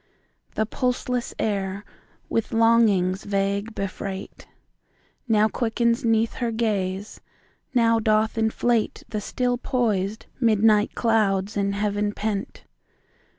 [0.55, 1.85] The pulseless air,
[2.27, 4.47] with longings vague befreight,
[5.27, 7.21] Now quickens 'neath her gaze,
[7.75, 12.63] now doth inflateThe still poised midnight clouds in heaven pent.